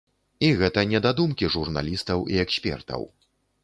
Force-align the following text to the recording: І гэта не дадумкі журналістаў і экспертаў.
І 0.47 0.47
гэта 0.61 0.85
не 0.93 1.03
дадумкі 1.07 1.53
журналістаў 1.59 2.19
і 2.35 2.45
экспертаў. 2.49 3.11